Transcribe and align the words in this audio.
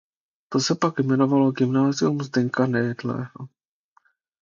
To 0.49 0.59
se 0.59 0.75
pak 0.75 0.99
jmenovalo 0.99 1.51
Gymnázium 1.51 2.21
Zdeňka 2.21 2.65
Nejedlého. 2.65 3.47